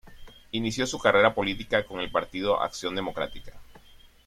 Inició 0.53 0.87
su 0.87 0.97
carrera 0.97 1.35
política 1.35 1.85
con 1.85 1.99
el 2.01 2.09
partido 2.09 2.59
Acción 2.59 2.95
Democrática. 2.95 3.59